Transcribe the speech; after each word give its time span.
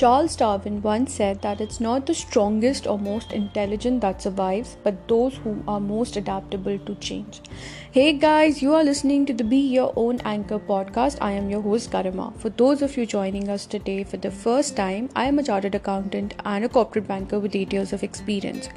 Charles 0.00 0.34
Darwin 0.34 0.80
once 0.80 1.12
said 1.12 1.42
that 1.42 1.60
it's 1.60 1.78
not 1.78 2.06
the 2.06 2.14
strongest 2.14 2.86
or 2.86 2.98
most 2.98 3.32
intelligent 3.32 4.00
that 4.00 4.22
survives, 4.22 4.78
but 4.82 5.06
those 5.06 5.34
who 5.36 5.62
are 5.68 5.78
most 5.78 6.16
adaptable 6.16 6.78
to 6.78 6.94
change. 6.94 7.42
Hey 7.90 8.14
guys, 8.14 8.62
you 8.62 8.72
are 8.72 8.82
listening 8.82 9.26
to 9.26 9.34
the 9.34 9.44
Be 9.44 9.58
Your 9.58 9.92
Own 9.96 10.18
Anchor 10.20 10.58
podcast. 10.58 11.18
I 11.20 11.32
am 11.32 11.50
your 11.50 11.60
host 11.60 11.90
Garima. 11.90 12.34
For 12.38 12.48
those 12.48 12.80
of 12.80 12.96
you 12.96 13.04
joining 13.04 13.50
us 13.50 13.66
today 13.66 14.02
for 14.04 14.16
the 14.16 14.30
first 14.30 14.74
time, 14.74 15.10
I 15.14 15.26
am 15.26 15.38
a 15.38 15.42
chartered 15.42 15.74
accountant 15.74 16.32
and 16.46 16.64
a 16.64 16.70
corporate 16.70 17.06
banker 17.06 17.38
with 17.38 17.54
8 17.54 17.70
years 17.70 17.92
of 17.92 18.02
experience. 18.02 18.70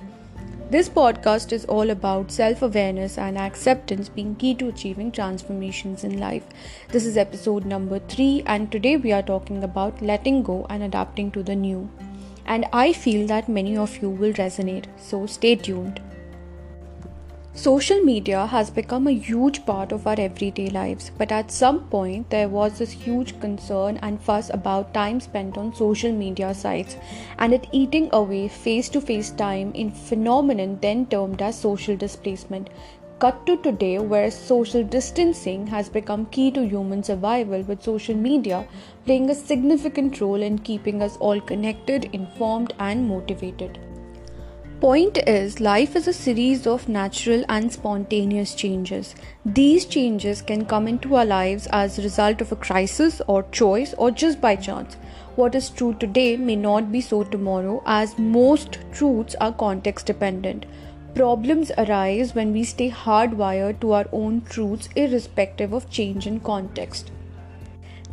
This 0.73 0.89
podcast 0.89 1.51
is 1.51 1.65
all 1.65 1.91
about 1.91 2.31
self 2.31 2.63
awareness 2.63 3.19
and 3.19 3.37
acceptance 3.37 4.09
being 4.09 4.33
key 4.35 4.55
to 4.55 4.69
achieving 4.69 5.11
transformations 5.11 6.03
in 6.03 6.19
life. 6.19 6.47
This 6.89 7.05
is 7.05 7.15
episode 7.15 7.63
number 7.63 7.99
3, 7.99 8.41
and 8.47 8.71
today 8.71 8.97
we 8.97 9.11
are 9.11 9.21
talking 9.21 9.63
about 9.63 10.01
letting 10.01 10.41
go 10.41 10.65
and 10.71 10.81
adapting 10.81 11.29
to 11.33 11.43
the 11.43 11.55
new. 11.55 11.91
And 12.47 12.65
I 12.73 12.91
feel 12.91 13.27
that 13.27 13.47
many 13.47 13.77
of 13.77 14.01
you 14.01 14.09
will 14.09 14.33
resonate, 14.33 14.87
so 14.97 15.27
stay 15.27 15.55
tuned. 15.55 16.01
Social 17.55 17.99
media 18.01 18.47
has 18.47 18.71
become 18.71 19.05
a 19.05 19.11
huge 19.11 19.63
part 19.63 19.91
of 19.91 20.07
our 20.07 20.19
everyday 20.19 20.71
lives, 20.71 21.11
but 21.19 21.31
at 21.31 21.51
some 21.51 21.81
point 21.89 22.31
there 22.31 22.49
was 22.49 22.79
this 22.79 22.89
huge 22.91 23.39
concern 23.39 23.99
and 24.01 24.19
fuss 24.19 24.49
about 24.49 24.91
time 24.91 25.19
spent 25.19 25.55
on 25.55 25.71
social 25.71 26.11
media 26.11 26.55
sites 26.55 26.97
and 27.37 27.53
it 27.53 27.67
eating 27.71 28.09
away 28.11 28.47
face 28.47 28.89
to 28.89 28.99
face 28.99 29.29
time 29.29 29.71
in 29.75 29.91
phenomenon 29.91 30.79
then 30.81 31.05
termed 31.05 31.43
as 31.43 31.55
social 31.55 31.95
displacement. 31.95 32.71
Cut 33.19 33.45
to 33.45 33.57
today, 33.57 33.99
where 33.99 34.31
social 34.31 34.83
distancing 34.83 35.67
has 35.67 35.89
become 35.89 36.25
key 36.25 36.49
to 36.49 36.67
human 36.67 37.03
survival, 37.03 37.61
with 37.61 37.83
social 37.83 38.15
media 38.15 38.67
playing 39.05 39.29
a 39.29 39.35
significant 39.35 40.19
role 40.19 40.41
in 40.41 40.57
keeping 40.57 41.03
us 41.03 41.17
all 41.17 41.39
connected, 41.39 42.09
informed, 42.13 42.73
and 42.79 43.07
motivated. 43.07 43.77
Point 44.83 45.17
is, 45.25 45.61
life 45.61 45.95
is 45.95 46.09
a 46.09 46.11
series 46.11 46.67
of 46.67 46.89
natural 46.89 47.45
and 47.47 47.71
spontaneous 47.71 48.53
changes. 48.53 49.15
These 49.45 49.85
changes 49.85 50.41
can 50.41 50.65
come 50.65 50.89
into 50.89 51.15
our 51.15 51.23
lives 51.23 51.67
as 51.71 51.97
a 51.97 52.01
result 52.01 52.41
of 52.41 52.51
a 52.51 52.57
crisis 52.57 53.21
or 53.25 53.43
choice 53.43 53.93
or 53.97 54.11
just 54.11 54.41
by 54.41 54.57
chance. 54.57 54.95
What 55.37 55.55
is 55.55 55.69
true 55.69 55.93
today 55.93 56.35
may 56.35 56.57
not 56.57 56.91
be 56.91 56.99
so 56.99 57.23
tomorrow, 57.23 57.81
as 57.85 58.19
most 58.19 58.79
truths 58.91 59.35
are 59.39 59.53
context 59.53 60.07
dependent. 60.07 60.65
Problems 61.15 61.71
arise 61.77 62.35
when 62.35 62.51
we 62.51 62.65
stay 62.65 62.91
hardwired 62.91 63.79
to 63.79 63.93
our 63.93 64.07
own 64.11 64.41
truths 64.41 64.89
irrespective 64.97 65.71
of 65.71 65.89
change 65.89 66.27
in 66.27 66.41
context. 66.41 67.09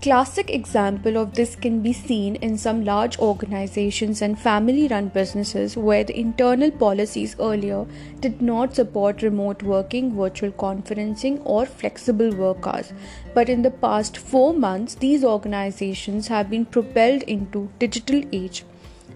Classic 0.02 0.48
example 0.48 1.18
of 1.18 1.34
this 1.34 1.54
can 1.54 1.82
be 1.82 1.92
seen 1.92 2.36
in 2.36 2.56
some 2.56 2.86
large 2.86 3.18
organizations 3.18 4.22
and 4.22 4.38
family 4.38 4.88
run 4.88 5.08
businesses 5.08 5.76
where 5.76 6.04
the 6.04 6.18
internal 6.18 6.70
policies 6.70 7.36
earlier 7.38 7.84
did 8.20 8.40
not 8.40 8.74
support 8.74 9.20
remote 9.20 9.62
working, 9.62 10.16
virtual 10.16 10.52
conferencing 10.52 11.42
or 11.44 11.66
flexible 11.66 12.34
work 12.34 12.66
hours. 12.66 12.94
But 13.34 13.50
in 13.50 13.60
the 13.60 13.70
past 13.70 14.16
4 14.16 14.54
months 14.54 14.94
these 14.94 15.22
organizations 15.22 16.28
have 16.28 16.48
been 16.48 16.64
propelled 16.64 17.24
into 17.24 17.68
digital 17.78 18.22
age 18.32 18.64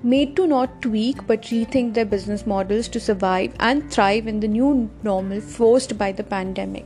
made 0.03 0.37
to 0.37 0.47
not 0.47 0.83
tweak 0.83 1.27
but 1.27 1.45
rethink 1.45 1.95
their 1.95 2.05
business 2.05 2.47
models 2.47 2.89
to 2.89 3.01
survive 3.01 3.55
and 3.59 3.91
thrive 3.91 4.27
in 4.27 4.41
the 4.41 4.49
new 4.49 4.91
normal 5.03 5.41
forced 5.41 5.97
by 5.97 6.13
the 6.13 6.23
pandemic. 6.23 6.85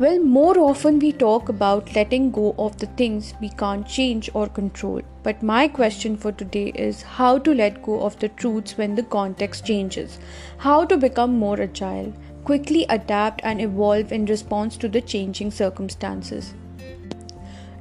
Well, 0.00 0.20
more 0.20 0.56
often 0.60 1.00
we 1.00 1.10
talk 1.10 1.48
about 1.48 1.96
letting 1.96 2.30
go 2.30 2.54
of 2.56 2.78
the 2.78 2.86
things 2.86 3.34
we 3.40 3.48
can't 3.48 3.84
change 3.84 4.30
or 4.32 4.46
control. 4.46 5.02
But 5.24 5.42
my 5.42 5.66
question 5.66 6.16
for 6.16 6.30
today 6.30 6.70
is 6.72 7.02
how 7.02 7.38
to 7.38 7.52
let 7.52 7.82
go 7.82 8.02
of 8.02 8.16
the 8.20 8.28
truths 8.28 8.78
when 8.78 8.94
the 8.94 9.02
context 9.02 9.66
changes, 9.66 10.20
how 10.58 10.84
to 10.84 10.96
become 10.96 11.36
more 11.36 11.60
agile, 11.60 12.12
quickly 12.44 12.86
adapt 12.88 13.40
and 13.42 13.60
evolve 13.60 14.12
in 14.12 14.26
response 14.26 14.76
to 14.76 14.88
the 14.88 15.00
changing 15.00 15.50
circumstances. 15.50 16.54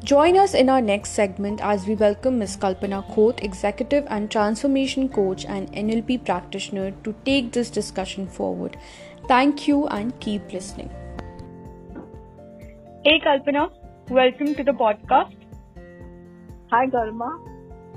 Join 0.04 0.38
us 0.38 0.56
in 0.56 0.70
our 0.70 0.82
next 0.82 1.12
segment 1.12 1.62
as 1.62 1.86
we 1.86 1.94
welcome 1.94 2.40
Ms. 2.40 2.58
Kalpana 2.58 3.06
Khote, 3.14 3.44
Executive 3.44 4.08
and 4.10 4.32
Transformation 4.32 5.08
Coach 5.08 5.46
and 5.46 5.72
NLP 5.72 6.26
Practitioner, 6.26 6.92
to 7.04 7.14
take 7.26 7.52
this 7.52 7.70
discussion 7.70 8.26
forward. 8.26 8.76
Thank 9.28 9.68
you 9.68 9.86
and 9.90 10.20
keep 10.20 10.52
listening. 10.52 10.90
Hey 13.08 13.22
Kalpana, 13.26 13.70
welcome 14.10 14.54
to 14.56 14.64
the 14.66 14.72
podcast. 14.72 15.36
Hi 16.72 16.88
Garima, 16.88 17.30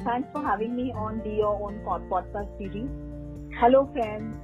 thanks 0.04 0.28
for 0.32 0.40
having 0.40 0.76
me 0.76 0.92
on 0.92 1.18
the 1.24 1.30
Your 1.30 1.54
Own 1.68 1.80
podcast 1.86 2.52
series. 2.58 2.88
Hello 3.58 3.88
friends. 3.92 4.36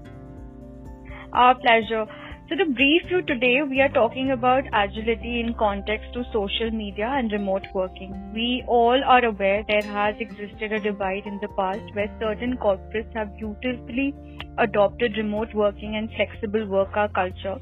Our 1.32 1.54
pleasure. 1.60 2.06
So, 2.49 2.56
to 2.56 2.66
brief 2.81 3.09
you 3.10 3.22
today, 3.22 3.60
we 3.62 3.81
are 3.81 3.91
talking 3.91 4.32
about 4.32 4.65
agility 4.72 5.38
in 5.38 5.54
context 5.54 6.12
to 6.15 6.25
social 6.32 6.72
media 6.72 7.12
and 7.12 7.31
remote 7.31 7.71
working. 7.72 8.19
We 8.34 8.65
all 8.66 9.04
are 9.04 9.25
aware 9.25 9.62
there 9.69 9.87
has 9.93 10.16
existed 10.19 10.72
a 10.72 10.81
divide 10.81 11.27
in 11.27 11.38
the 11.41 11.53
past 11.60 11.94
where 11.94 12.10
certain 12.19 12.56
corporates 12.56 13.15
have 13.15 13.37
beautifully 13.37 14.16
adopted 14.59 15.16
remote 15.16 15.54
working 15.54 15.94
and 15.94 16.10
flexible 16.16 16.66
work 16.66 16.97
hour 16.97 17.09
culture 17.22 17.59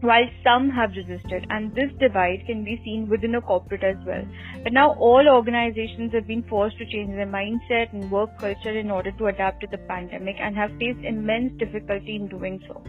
while 0.00 0.26
some 0.44 0.70
have 0.70 0.92
resisted, 0.92 1.46
and 1.50 1.74
this 1.74 1.90
divide 1.98 2.44
can 2.46 2.64
be 2.64 2.80
seen 2.84 3.08
within 3.08 3.34
a 3.34 3.40
corporate 3.40 3.82
as 3.82 3.96
well. 4.06 4.24
But 4.62 4.72
now 4.72 4.94
all 4.94 5.28
organizations 5.28 6.12
have 6.12 6.26
been 6.26 6.44
forced 6.44 6.78
to 6.78 6.86
change 6.86 7.10
their 7.14 7.26
mindset 7.26 7.92
and 7.92 8.10
work 8.10 8.38
culture 8.38 8.78
in 8.78 8.90
order 8.90 9.10
to 9.12 9.26
adapt 9.26 9.60
to 9.62 9.66
the 9.66 9.78
pandemic 9.78 10.36
and 10.38 10.56
have 10.56 10.70
faced 10.78 11.04
immense 11.04 11.58
difficulty 11.58 12.16
in 12.16 12.28
doing 12.28 12.62
so. 12.68 12.82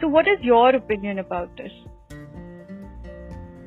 So, 0.00 0.08
what 0.08 0.26
is 0.26 0.38
your 0.42 0.74
opinion 0.74 1.18
about 1.18 1.54
this? 1.56 1.72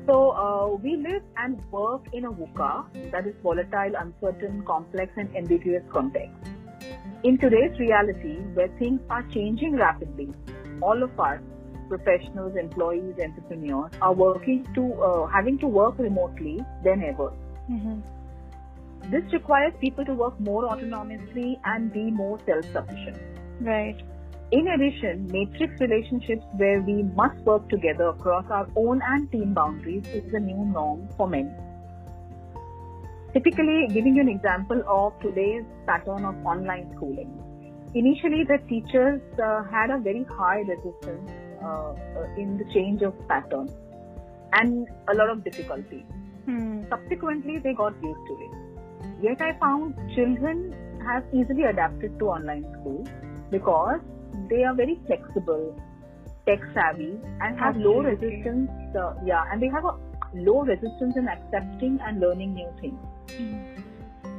So, 0.06 0.30
uh, 0.30 0.76
we 0.76 0.96
live 0.96 1.22
and 1.36 1.60
work 1.70 2.02
in 2.12 2.24
a 2.24 2.32
VUCA 2.32 3.12
that 3.12 3.26
is 3.26 3.34
volatile, 3.42 3.92
uncertain, 3.98 4.64
complex, 4.64 5.12
and 5.16 5.34
ambiguous 5.36 5.84
context. 5.92 6.34
In 7.22 7.38
today's 7.38 7.78
reality, 7.78 8.38
where 8.54 8.68
things 8.78 9.00
are 9.10 9.22
changing 9.34 9.76
rapidly, 9.76 10.32
all 10.80 11.02
of 11.02 11.20
us 11.20 11.40
professionals, 11.90 12.56
employees, 12.56 13.14
entrepreneurs 13.22 13.92
are 14.00 14.14
working 14.14 14.66
to 14.74 14.86
uh, 15.08 15.26
having 15.26 15.58
to 15.58 15.66
work 15.66 15.98
remotely 15.98 16.60
than 16.84 17.02
ever. 17.02 17.32
Mm-hmm. 17.70 18.00
This 19.10 19.32
requires 19.32 19.72
people 19.80 20.04
to 20.04 20.14
work 20.14 20.38
more 20.38 20.62
autonomously 20.68 21.58
and 21.64 21.92
be 21.92 22.10
more 22.10 22.38
self-sufficient. 22.46 23.18
Right. 23.60 24.00
In 24.52 24.68
addition, 24.74 25.26
matrix 25.32 25.80
relationships 25.80 26.44
where 26.56 26.80
we 26.82 27.02
must 27.18 27.38
work 27.50 27.68
together 27.68 28.08
across 28.08 28.44
our 28.50 28.68
own 28.76 29.00
and 29.10 29.30
team 29.32 29.54
boundaries 29.54 30.06
is 30.12 30.30
the 30.32 30.40
new 30.40 30.64
norm 30.76 31.08
for 31.16 31.28
many. 31.28 31.50
Typically, 33.32 33.86
giving 33.92 34.16
you 34.16 34.22
an 34.22 34.28
example 34.28 34.82
of 34.88 35.20
today's 35.20 35.64
pattern 35.86 36.24
of 36.24 36.34
online 36.44 36.90
schooling. 36.96 37.30
Initially, 37.94 38.42
the 38.48 38.58
teachers 38.68 39.20
uh, 39.44 39.62
had 39.70 39.90
a 39.90 39.98
very 39.98 40.24
high 40.24 40.60
resistance 40.72 41.30
in 42.36 42.58
the 42.58 42.64
change 42.72 43.02
of 43.02 43.14
pattern 43.28 43.68
and 44.52 44.88
a 45.08 45.14
lot 45.14 45.30
of 45.30 45.44
difficulty. 45.44 46.04
Hmm. 46.46 46.84
Subsequently, 46.88 47.58
they 47.58 47.72
got 47.74 47.94
used 48.02 48.26
to 48.28 48.34
it. 48.40 48.50
Yet, 49.22 49.40
I 49.40 49.58
found 49.58 49.94
children 50.14 50.74
have 51.04 51.24
easily 51.32 51.64
adapted 51.64 52.18
to 52.18 52.26
online 52.26 52.64
school 52.80 53.06
because 53.50 54.00
they 54.48 54.64
are 54.64 54.74
very 54.74 54.98
flexible, 55.06 55.78
tech 56.46 56.60
savvy, 56.74 57.18
and 57.40 57.58
have 57.58 57.76
Absolutely. 57.76 57.84
low 57.84 58.00
resistance. 58.02 58.70
Uh, 58.96 59.14
yeah, 59.24 59.44
and 59.52 59.62
they 59.62 59.68
have 59.68 59.84
a 59.84 59.96
low 60.34 60.62
resistance 60.62 61.16
in 61.16 61.28
accepting 61.28 61.98
and 62.04 62.20
learning 62.20 62.54
new 62.54 62.68
things. 62.80 62.98
Hmm. 63.36 63.80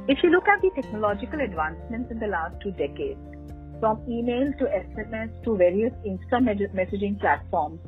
If 0.08 0.18
you 0.22 0.30
look 0.30 0.48
at 0.48 0.60
the 0.60 0.70
technological 0.74 1.40
advancements 1.40 2.10
in 2.10 2.18
the 2.18 2.26
last 2.26 2.56
two 2.60 2.72
decades, 2.72 3.20
from 3.82 4.00
email 4.08 4.52
to 4.60 4.64
SMS 4.66 5.30
to 5.42 5.56
various 5.56 5.92
instant 6.04 6.46
messaging 6.72 7.18
platforms, 7.18 7.80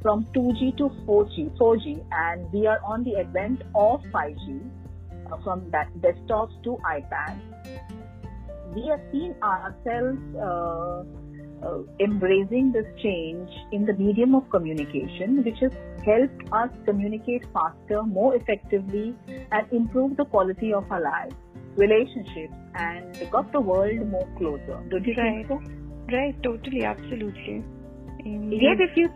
from 0.00 0.24
2G 0.32 0.76
to 0.76 0.84
4G, 1.04 1.58
4G, 1.58 2.04
and 2.12 2.52
we 2.52 2.68
are 2.68 2.78
on 2.84 3.02
the 3.02 3.16
advent 3.16 3.62
of 3.74 4.00
5G, 4.14 4.60
uh, 5.32 5.36
from 5.42 5.62
desktops 5.72 6.62
to 6.62 6.78
iPads. 6.88 7.40
We 8.76 8.86
have 8.90 9.00
seen 9.10 9.34
ourselves 9.42 10.20
uh, 10.36 11.02
uh, 11.66 11.78
embracing 11.98 12.70
this 12.70 12.86
change 13.02 13.50
in 13.72 13.84
the 13.84 13.94
medium 13.94 14.36
of 14.36 14.48
communication, 14.50 15.42
which 15.42 15.58
has 15.58 15.72
helped 16.06 16.44
us 16.52 16.70
communicate 16.84 17.44
faster, 17.52 18.04
more 18.04 18.36
effectively, 18.36 19.16
and 19.50 19.66
improve 19.72 20.16
the 20.16 20.26
quality 20.26 20.72
of 20.72 20.84
our 20.92 21.02
lives 21.02 21.34
relationships 21.80 22.54
and 22.74 23.30
got 23.30 23.50
the 23.52 23.60
world 23.60 24.06
more 24.14 24.28
closer. 24.38 24.78
Don't 24.90 25.06
you 25.06 25.14
right. 25.16 25.46
think 25.48 25.48
so? 25.48 26.16
Right, 26.16 26.42
totally, 26.42 26.84
absolutely. 26.84 27.64
Yet 28.24 28.80
if 28.86 28.96
you, 28.96 29.08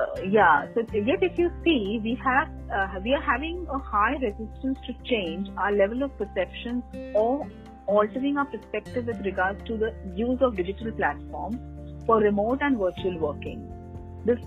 uh, 0.00 0.06
yeah, 0.28 0.66
so 0.74 0.80
yet 0.92 1.22
if 1.22 1.38
you 1.38 1.50
see, 1.64 2.00
we 2.02 2.18
have 2.24 2.48
uh, 2.74 3.00
we 3.04 3.14
are 3.14 3.22
having 3.22 3.66
a 3.70 3.78
high 3.78 4.16
resistance 4.22 4.78
to 4.86 4.94
change 5.04 5.48
our 5.56 5.72
level 5.72 6.02
of 6.02 6.16
perceptions 6.18 6.82
or 7.14 7.46
altering 7.86 8.36
our 8.36 8.46
perspective 8.46 9.06
with 9.06 9.20
regards 9.24 9.62
to 9.68 9.76
the 9.76 9.92
use 10.14 10.40
of 10.40 10.56
digital 10.56 10.90
platforms 10.92 11.58
for 12.06 12.18
remote 12.18 12.58
and 12.62 12.78
virtual 12.78 13.18
working. 13.18 13.62
This 14.24 14.40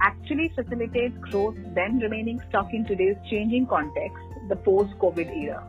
actually 0.00 0.50
facilitates 0.54 1.16
growth 1.18 1.56
then 1.74 1.98
remaining 1.98 2.40
stuck 2.48 2.72
in 2.72 2.84
today's 2.84 3.16
changing 3.30 3.66
context, 3.66 4.22
the 4.48 4.56
post-COVID 4.56 5.36
era. 5.36 5.62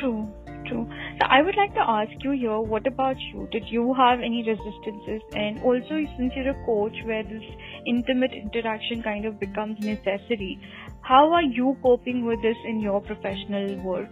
True, 0.00 0.28
true. 0.66 0.86
So 1.20 1.26
I 1.28 1.42
would 1.42 1.56
like 1.56 1.72
to 1.74 1.80
ask 1.80 2.10
you 2.22 2.32
here, 2.32 2.60
what 2.60 2.86
about 2.86 3.16
you? 3.32 3.48
Did 3.50 3.64
you 3.68 3.94
have 3.94 4.20
any 4.20 4.44
resistances? 4.46 5.22
And 5.32 5.62
also, 5.62 6.04
since 6.16 6.32
you're 6.36 6.50
a 6.50 6.66
coach 6.66 6.96
where 7.04 7.22
this 7.22 7.42
intimate 7.86 8.32
interaction 8.32 9.02
kind 9.02 9.24
of 9.24 9.40
becomes 9.40 9.78
necessary, 9.80 10.58
how 11.00 11.32
are 11.32 11.42
you 11.42 11.76
coping 11.82 12.24
with 12.26 12.42
this 12.42 12.56
in 12.64 12.80
your 12.80 13.00
professional 13.00 13.76
work? 13.82 14.08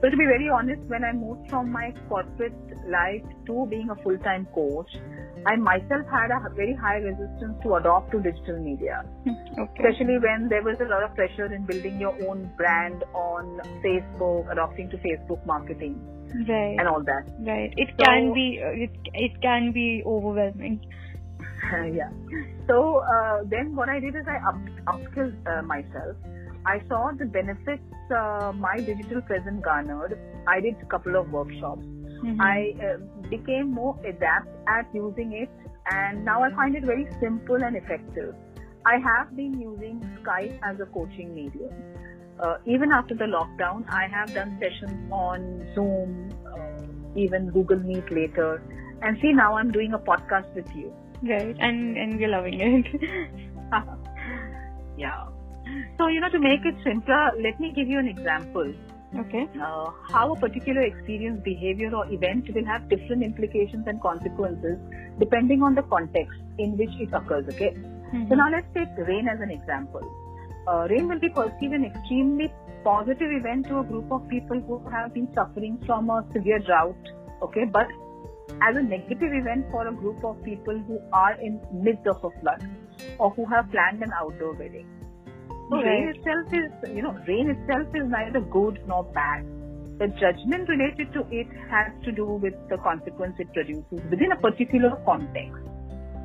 So 0.00 0.08
to 0.08 0.16
be 0.16 0.24
very 0.24 0.48
honest, 0.48 0.80
when 0.88 1.04
I 1.04 1.12
moved 1.12 1.50
from 1.50 1.70
my 1.70 1.92
corporate 2.08 2.54
life 2.88 3.22
to 3.46 3.66
being 3.68 3.90
a 3.90 3.96
full-time 3.96 4.46
coach, 4.54 4.88
I 5.46 5.56
myself 5.56 6.06
had 6.10 6.30
a 6.30 6.48
very 6.54 6.74
high 6.74 6.96
resistance 6.96 7.56
to 7.62 7.74
adopt 7.74 8.12
to 8.12 8.20
digital 8.20 8.58
media. 8.58 9.04
Okay. 9.60 9.84
Especially 9.84 10.18
when 10.18 10.48
there 10.48 10.62
was 10.62 10.76
a 10.80 10.84
lot 10.84 11.02
of 11.02 11.14
pressure 11.14 11.52
in 11.52 11.66
building 11.66 12.00
your 12.00 12.16
own 12.28 12.50
brand 12.56 13.04
on 13.12 13.60
Facebook, 13.84 14.50
adopting 14.50 14.88
to 14.90 14.96
Facebook 14.98 15.44
marketing. 15.44 16.00
Right. 16.48 16.76
And 16.78 16.88
all 16.88 17.02
that. 17.02 17.28
Right. 17.40 17.74
It 17.76 17.88
so, 17.98 18.04
can 18.04 18.32
be 18.32 18.58
it, 18.62 18.90
it 19.12 19.42
can 19.42 19.72
be 19.72 20.02
overwhelming. 20.06 20.80
yeah. 21.92 22.10
So 22.66 23.02
uh, 23.04 23.40
then 23.44 23.76
what 23.76 23.88
I 23.88 24.00
did 24.00 24.14
is 24.14 24.24
I 24.26 24.38
up, 24.48 24.56
upskilled 24.86 25.36
uh, 25.46 25.62
myself 25.62 26.16
I 26.66 26.82
saw 26.88 27.10
the 27.16 27.24
benefits 27.24 27.82
uh, 28.10 28.52
my 28.56 28.76
digital 28.76 29.20
presence 29.22 29.62
garnered. 29.64 30.18
I 30.46 30.60
did 30.60 30.76
a 30.82 30.86
couple 30.86 31.16
of 31.16 31.30
workshops. 31.30 31.84
Mm-hmm. 31.84 32.40
I 32.40 32.74
uh, 32.84 32.96
became 33.28 33.72
more 33.72 33.98
adept 34.04 34.48
at 34.68 34.86
using 34.92 35.32
it, 35.32 35.48
and 35.90 36.24
now 36.24 36.42
I 36.42 36.50
find 36.50 36.76
it 36.76 36.84
very 36.84 37.08
simple 37.20 37.62
and 37.62 37.76
effective. 37.76 38.34
I 38.84 38.98
have 38.98 39.36
been 39.36 39.60
using 39.60 40.00
Skype 40.22 40.58
as 40.62 40.80
a 40.80 40.86
coaching 40.86 41.34
medium. 41.34 41.70
Uh, 42.40 42.56
even 42.66 42.90
after 42.92 43.14
the 43.14 43.24
lockdown, 43.24 43.84
I 43.88 44.08
have 44.08 44.32
done 44.32 44.58
sessions 44.60 45.12
on 45.12 45.68
Zoom, 45.74 46.30
uh, 46.46 47.18
even 47.18 47.50
Google 47.50 47.78
Meet 47.78 48.10
later. 48.10 48.62
And 49.02 49.18
see, 49.20 49.32
now 49.32 49.56
I'm 49.56 49.70
doing 49.70 49.92
a 49.92 49.98
podcast 49.98 50.54
with 50.54 50.68
you. 50.74 50.92
Right, 51.22 51.56
and 51.60 51.96
and 51.98 52.18
we're 52.18 52.28
loving 52.28 52.60
it. 52.60 52.86
yeah. 54.96 55.26
So, 55.98 56.08
you 56.08 56.20
know, 56.20 56.28
to 56.30 56.38
make 56.38 56.64
it 56.64 56.74
simpler, 56.84 57.32
let 57.40 57.60
me 57.60 57.72
give 57.74 57.88
you 57.88 57.98
an 57.98 58.08
example. 58.08 58.72
Okay. 59.18 59.48
Uh, 59.60 59.90
how 60.08 60.32
a 60.32 60.38
particular 60.38 60.82
experience, 60.82 61.40
behavior, 61.44 61.94
or 61.94 62.06
event 62.12 62.48
will 62.54 62.64
have 62.64 62.88
different 62.88 63.24
implications 63.24 63.86
and 63.88 64.00
consequences 64.00 64.78
depending 65.18 65.62
on 65.62 65.74
the 65.74 65.82
context 65.82 66.38
in 66.58 66.76
which 66.76 66.90
it 67.00 67.12
occurs. 67.12 67.44
Okay. 67.48 67.70
Mm-hmm. 67.70 68.28
So 68.28 68.34
now 68.36 68.50
let's 68.50 68.68
take 68.72 68.88
rain 69.08 69.28
as 69.28 69.40
an 69.40 69.50
example. 69.50 70.02
Uh, 70.68 70.86
rain 70.88 71.08
will 71.08 71.18
be 71.18 71.28
perceived 71.28 71.74
an 71.74 71.84
extremely 71.84 72.52
positive 72.84 73.32
event 73.32 73.66
to 73.66 73.80
a 73.80 73.84
group 73.84 74.10
of 74.12 74.28
people 74.28 74.60
who 74.60 74.78
have 74.90 75.12
been 75.12 75.28
suffering 75.34 75.82
from 75.86 76.08
a 76.10 76.24
severe 76.32 76.60
drought. 76.60 76.96
Okay, 77.42 77.64
but 77.64 77.88
as 78.62 78.76
a 78.76 78.82
negative 78.82 79.32
event 79.32 79.66
for 79.70 79.88
a 79.88 79.92
group 79.92 80.22
of 80.24 80.42
people 80.44 80.78
who 80.86 81.00
are 81.12 81.34
in 81.40 81.60
midst 81.72 82.06
of 82.06 82.22
a 82.24 82.30
flood 82.40 82.62
or 83.18 83.30
who 83.30 83.44
have 83.46 83.70
planned 83.70 84.02
an 84.02 84.12
outdoor 84.20 84.52
wedding. 84.54 84.86
So 85.70 85.76
right. 85.76 85.86
rain 85.86 86.08
itself 86.08 86.46
is, 86.52 86.96
you 86.96 87.02
know, 87.02 87.16
rain 87.28 87.48
itself 87.48 87.86
is 87.94 88.02
neither 88.08 88.40
good 88.40 88.80
nor 88.88 89.04
bad. 89.04 89.46
The 90.00 90.08
judgment 90.18 90.68
related 90.68 91.12
to 91.12 91.20
it 91.30 91.46
has 91.70 91.92
to 92.04 92.10
do 92.10 92.24
with 92.24 92.54
the 92.68 92.78
consequence 92.78 93.36
it 93.38 93.52
produces 93.52 94.02
within 94.10 94.32
a 94.32 94.36
particular 94.36 95.00
context. 95.04 95.62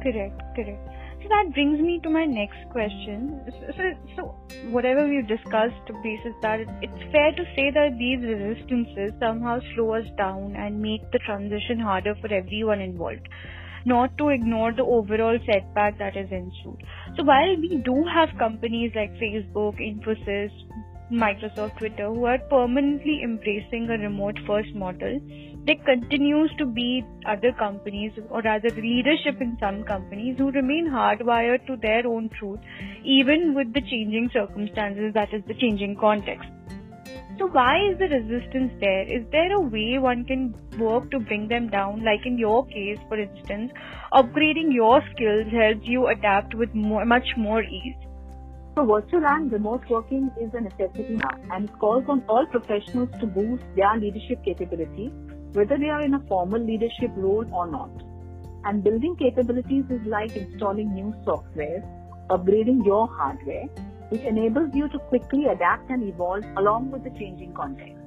Correct, 0.02 0.42
correct. 0.56 0.82
So 1.22 1.30
that 1.30 1.54
brings 1.54 1.80
me 1.80 2.00
to 2.02 2.10
my 2.10 2.26
next 2.26 2.58
question. 2.72 3.42
So, 3.50 3.74
so, 3.78 3.84
so 4.16 4.22
whatever 4.70 5.08
we've 5.08 5.28
discussed 5.28 5.94
basis 6.02 6.34
that, 6.42 6.62
it's 6.82 7.12
fair 7.12 7.32
to 7.32 7.44
say 7.56 7.70
that 7.70 7.98
these 8.00 8.22
resistances 8.26 9.14
somehow 9.20 9.60
slow 9.76 9.94
us 9.94 10.06
down 10.18 10.56
and 10.56 10.82
make 10.82 11.12
the 11.12 11.20
transition 11.20 11.80
harder 11.80 12.16
for 12.22 12.34
everyone 12.34 12.82
involved 12.82 13.28
not 13.86 14.18
to 14.18 14.30
ignore 14.30 14.74
the 14.74 14.84
overall 14.84 15.38
setback 15.46 15.98
that 16.00 16.18
is 16.18 16.30
ensued. 16.32 16.84
So 17.18 17.24
while 17.24 17.56
we 17.60 17.82
do 17.86 18.04
have 18.14 18.38
companies 18.38 18.92
like 18.96 19.12
Facebook, 19.14 19.80
Infosys, 19.80 20.52
Microsoft, 21.12 21.78
Twitter 21.78 22.08
who 22.08 22.26
are 22.26 22.40
permanently 22.50 23.22
embracing 23.24 23.88
a 23.90 23.98
remote 24.02 24.38
first 24.48 24.74
model, 24.74 25.20
there 25.66 25.76
continues 25.86 26.52
to 26.58 26.66
be 26.66 27.06
other 27.28 27.52
companies 27.54 28.12
or 28.30 28.42
rather 28.42 28.70
leadership 28.70 29.40
in 29.40 29.56
some 29.60 29.84
companies 29.84 30.36
who 30.38 30.52
remain 30.52 30.90
hardwired 30.90 31.66
to 31.68 31.76
their 31.78 32.08
own 32.08 32.30
truth 32.40 32.60
even 33.04 33.54
with 33.54 33.72
the 33.74 33.82
changing 33.82 34.30
circumstances 34.34 35.14
that 35.14 35.32
is 35.34 35.44
the 35.48 35.54
changing 35.54 35.96
context. 36.00 36.50
So 37.38 37.48
why 37.48 37.90
is 37.92 37.98
the 38.00 38.08
resistance 38.08 38.72
there? 38.80 39.02
Is 39.02 39.26
there 39.30 39.52
a 39.54 39.60
way 39.60 39.98
one 40.00 40.24
can 40.24 40.56
work 40.80 41.12
to 41.12 41.20
bring 41.20 41.50
them 41.50 41.70
down? 41.70 42.02
Like 42.04 42.26
in 42.26 42.38
your 42.38 42.66
case, 42.68 42.98
for 43.10 43.20
instance, 43.20 43.74
upgrading 44.14 44.74
your 44.74 45.02
skills 45.12 45.52
helps 45.52 45.86
you 45.86 46.08
adapt 46.08 46.56
with 46.56 46.74
more, 46.74 47.04
much 47.04 47.28
more 47.36 47.62
ease. 47.62 47.96
So 48.76 48.86
virtual 48.86 49.26
and 49.26 49.52
remote 49.52 49.84
working 49.90 50.32
is 50.40 50.54
a 50.54 50.62
necessity 50.62 51.18
now 51.18 51.36
and 51.52 51.70
it 51.70 51.78
calls 51.78 52.06
on 52.08 52.24
all 52.30 52.46
professionals 52.46 53.10
to 53.20 53.26
boost 53.26 53.64
their 53.76 53.98
leadership 53.98 54.44
capability, 54.46 55.08
whether 55.52 55.78
they 55.78 55.90
are 55.90 56.02
in 56.02 56.14
a 56.14 56.24
formal 56.28 56.62
leadership 56.62 57.12
role 57.18 57.46
or 57.54 57.68
not. 57.68 57.92
And 58.64 58.82
building 58.82 59.16
capabilities 59.18 59.84
is 59.90 60.02
like 60.06 60.36
installing 60.38 60.94
new 60.94 61.14
software, 61.26 61.84
upgrading 62.30 62.86
your 62.86 63.08
hardware, 63.08 63.68
which 64.16 64.26
enables 64.26 64.74
you 64.74 64.88
to 64.88 65.00
quickly 65.12 65.46
adapt 65.48 65.90
and 65.90 66.02
evolve 66.08 66.46
along 66.56 66.90
with 66.90 67.04
the 67.04 67.10
changing 67.20 67.54
context. 67.54 68.02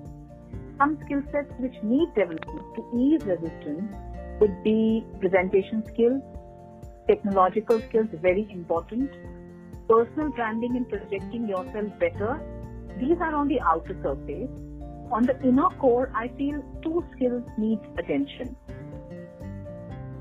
Some 0.79 0.99
skill 1.05 1.23
sets 1.31 1.53
which 1.59 1.75
need 1.83 2.09
development 2.15 2.75
to 2.77 2.83
ease 2.97 3.23
resistance 3.27 3.93
would 4.41 4.63
be 4.65 5.05
presentation 5.21 5.85
skills, 5.87 6.23
technological 7.07 7.83
skills 7.89 8.09
very 8.23 8.47
important, 8.51 9.11
personal 9.87 10.31
branding 10.31 10.77
and 10.77 10.89
projecting 10.89 11.47
yourself 11.47 11.93
better. 11.99 12.41
These 12.99 13.19
are 13.21 13.35
on 13.35 13.49
the 13.49 13.61
outer 13.61 13.95
surface. 14.03 14.49
On 15.13 15.25
the 15.25 15.39
inner 15.43 15.69
core, 15.79 16.11
I 16.15 16.29
feel 16.39 16.63
two 16.83 17.05
skills 17.13 17.43
need 17.59 17.81
attention. 17.99 18.57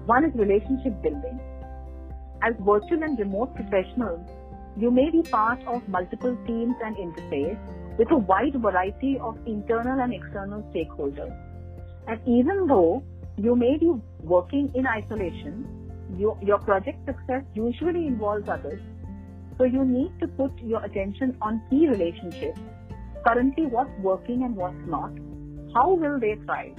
One 0.06 0.25
is 0.25 0.36
relationship 0.36 1.01
building. 1.01 1.39
As 2.41 2.56
virtual 2.60 3.03
and 3.03 3.17
remote 3.17 3.56
professionals, 3.56 4.27
you 4.77 4.91
may 4.91 5.10
be 5.10 5.24
part 5.24 5.63
of 5.65 5.88
multiple 5.89 6.38
teams 6.46 6.75
and 6.86 6.96
interface 6.96 7.57
with 7.98 8.12
a 8.12 8.15
wide 8.15 8.53
variety 8.62 9.17
of 9.19 9.36
internal 9.48 10.00
and 10.00 10.13
external 10.13 10.62
stakeholders. 10.74 11.36
And 12.07 12.19
even 12.27 12.67
though 12.67 13.03
you 13.38 13.55
may 13.55 13.77
be 13.77 13.91
working 14.22 14.72
in 14.75 14.86
isolation, 14.86 15.65
your, 16.15 16.38
your 16.43 16.60
project 16.60 17.05
success 17.05 17.43
usually 17.55 18.05
involves 18.05 18.48
others. 18.48 18.79
So 19.57 19.63
you 19.63 19.84
need 19.84 20.12
to 20.19 20.27
put 20.27 20.51
your 20.60 20.84
attention 20.86 21.36
on 21.41 21.62
key 21.69 21.88
relationships. 21.88 22.60
Currently, 23.25 23.65
what's 23.65 23.89
working 24.00 24.43
and 24.43 24.55
what's 24.55 24.77
not. 24.86 25.12
How 25.74 25.96
will 25.96 26.19
they 26.19 26.36
thrive? 26.46 26.75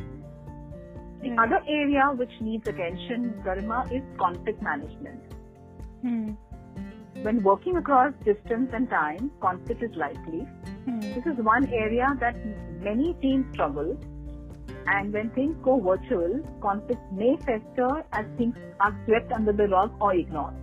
The 1.20 1.30
mm. 1.30 1.44
other 1.44 1.60
area 1.68 2.12
which 2.14 2.30
needs 2.40 2.66
attention, 2.68 3.34
Garima, 3.44 3.92
is 3.92 4.02
conflict 4.18 4.62
management. 4.62 5.20
Mm. 6.04 6.36
When 7.22 7.42
working 7.42 7.76
across 7.76 8.12
distance 8.24 8.70
and 8.72 8.88
time, 8.88 9.32
conflict 9.40 9.82
is 9.82 9.90
likely. 9.96 10.46
Hmm. 10.84 11.00
This 11.00 11.26
is 11.26 11.36
one 11.38 11.66
area 11.66 12.06
that 12.20 12.36
many 12.80 13.14
teams 13.20 13.44
struggle. 13.54 13.98
And 14.86 15.12
when 15.12 15.30
things 15.30 15.56
go 15.64 15.80
virtual, 15.80 16.40
conflict 16.62 17.00
may 17.12 17.36
fester 17.38 18.04
as 18.12 18.24
things 18.36 18.54
are 18.80 18.96
swept 19.04 19.32
under 19.32 19.52
the 19.52 19.66
rug 19.66 19.92
or 20.00 20.14
ignored. 20.14 20.54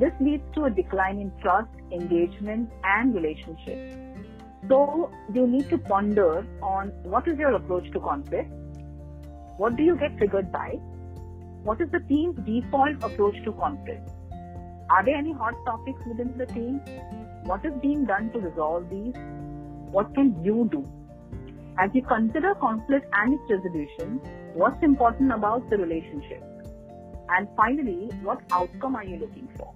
This 0.00 0.12
leads 0.20 0.42
to 0.54 0.64
a 0.64 0.70
decline 0.70 1.20
in 1.20 1.32
trust, 1.40 1.70
engagement, 1.92 2.70
and 2.82 3.14
relationships. 3.14 3.96
So 4.68 5.12
you 5.32 5.46
need 5.46 5.70
to 5.70 5.78
ponder 5.78 6.44
on 6.60 6.88
what 7.04 7.28
is 7.28 7.38
your 7.38 7.54
approach 7.54 7.90
to 7.92 8.00
conflict? 8.00 8.50
What 9.58 9.76
do 9.76 9.84
you 9.84 9.96
get 9.96 10.18
triggered 10.18 10.50
by? 10.50 10.70
What 11.62 11.80
is 11.80 11.88
the 11.90 12.00
team's 12.00 12.36
default 12.44 12.96
approach 13.04 13.36
to 13.44 13.52
conflict? 13.52 14.10
Are 14.94 15.04
there 15.04 15.16
any 15.16 15.32
hot 15.32 15.54
topics 15.66 16.00
within 16.06 16.38
the 16.38 16.46
team? 16.46 16.80
What 17.46 17.64
is 17.64 17.72
being 17.82 18.04
done 18.04 18.30
to 18.30 18.38
resolve 18.38 18.88
these? 18.88 19.14
What 19.90 20.14
can 20.14 20.28
you 20.44 20.68
do? 20.70 20.84
As 21.76 21.90
you 21.94 22.02
consider 22.02 22.54
conflict 22.54 23.06
and 23.12 23.34
its 23.34 23.42
resolution, 23.50 24.20
what's 24.54 24.80
important 24.84 25.32
about 25.32 25.68
the 25.68 25.78
relationship? 25.78 26.44
And 27.28 27.48
finally, 27.56 28.08
what 28.22 28.42
outcome 28.52 28.94
are 28.94 29.02
you 29.02 29.16
looking 29.16 29.48
for? 29.56 29.74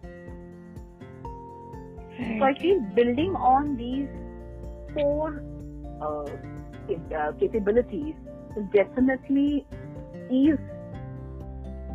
So 2.19 2.45
I 2.45 2.55
feel 2.61 2.81
building 2.95 3.35
on 3.35 3.77
these 3.77 4.09
four 4.95 5.43
uh, 6.01 6.31
uh, 7.17 7.33
capabilities 7.41 8.15
will 8.55 8.69
definitely 8.73 9.67
ease 10.31 10.59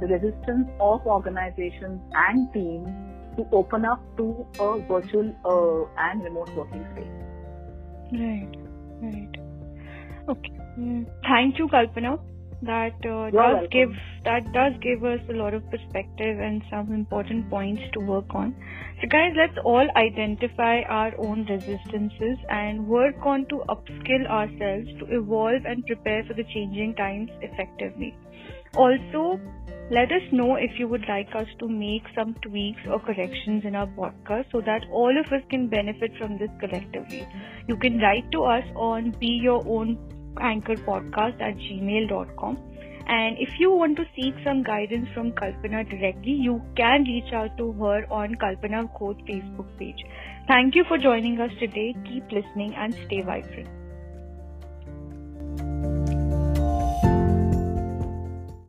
the 0.01 0.07
resistance 0.07 0.67
of 0.81 1.07
organizations 1.07 2.01
and 2.13 2.51
teams 2.51 3.12
to 3.37 3.47
open 3.51 3.85
up 3.85 4.01
to 4.17 4.45
a 4.59 4.79
virtual 4.87 5.33
uh, 5.45 6.01
and 6.01 6.23
remote 6.23 6.49
working 6.55 6.85
space. 6.91 7.07
Right, 8.11 8.49
right. 9.01 9.43
Okay. 10.29 10.53
Mm. 10.79 11.05
Thank 11.23 11.59
you, 11.59 11.67
Kalpana. 11.67 12.19
That 12.61 12.95
uh, 13.05 13.29
does 13.29 13.33
welcome. 13.33 13.67
give 13.71 13.89
that 14.23 14.53
does 14.53 14.71
give 14.81 15.03
us 15.03 15.19
a 15.29 15.33
lot 15.33 15.53
of 15.53 15.69
perspective 15.69 16.39
and 16.39 16.63
some 16.69 16.93
important 16.93 17.49
points 17.49 17.81
to 17.93 17.99
work 17.99 18.33
on. 18.33 18.55
So, 19.01 19.07
guys, 19.09 19.33
let's 19.35 19.57
all 19.65 19.85
identify 19.97 20.81
our 20.87 21.11
own 21.17 21.45
resistances 21.45 22.37
and 22.49 22.87
work 22.87 23.25
on 23.25 23.45
to 23.47 23.63
upskill 23.67 24.25
ourselves 24.27 24.87
to 24.99 25.05
evolve 25.09 25.65
and 25.65 25.85
prepare 25.85 26.23
for 26.23 26.35
the 26.35 26.45
changing 26.53 26.95
times 26.95 27.29
effectively. 27.41 28.15
Also, 28.75 29.41
let 29.93 30.11
us 30.11 30.23
know 30.31 30.55
if 30.55 30.79
you 30.79 30.87
would 30.87 31.05
like 31.07 31.29
us 31.35 31.47
to 31.59 31.67
make 31.67 32.03
some 32.15 32.33
tweaks 32.41 32.81
or 32.89 32.99
corrections 32.99 33.63
in 33.63 33.75
our 33.75 33.85
podcast 33.87 34.51
so 34.51 34.61
that 34.61 34.85
all 34.91 35.15
of 35.19 35.31
us 35.31 35.43
can 35.51 35.67
benefit 35.67 36.17
from 36.17 36.39
this 36.39 36.49
collectively. 36.59 37.27
You 37.67 37.77
can 37.77 37.99
write 37.99 38.31
to 38.31 38.43
us 38.43 38.63
on 38.75 39.11
Be 39.19 39.39
Your 39.43 39.61
Own 39.67 39.97
Anchor 40.41 40.75
Podcast 40.77 41.39
at 41.41 41.55
gmail.com. 41.57 42.57
And 43.05 43.37
if 43.37 43.49
you 43.59 43.69
want 43.71 43.97
to 43.97 44.05
seek 44.15 44.33
some 44.43 44.63
guidance 44.63 45.09
from 45.13 45.31
Kalpana 45.33 45.87
directly, 45.87 46.31
you 46.31 46.61
can 46.75 47.03
reach 47.03 47.31
out 47.33 47.55
to 47.57 47.71
her 47.73 48.05
on 48.09 48.35
Kalpana 48.35 48.89
Khote 48.97 49.21
Facebook 49.29 49.77
page. 49.77 50.03
Thank 50.47 50.73
you 50.73 50.85
for 50.87 50.97
joining 50.97 51.39
us 51.39 51.51
today. 51.59 51.95
Keep 52.05 52.31
listening 52.31 52.73
and 52.75 52.93
stay 53.05 53.21
vibrant. 53.21 53.82